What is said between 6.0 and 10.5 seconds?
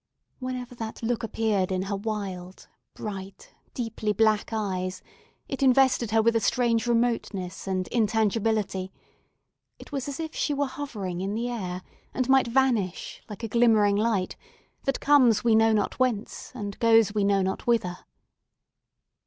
her with a strange remoteness and intangibility: it was as if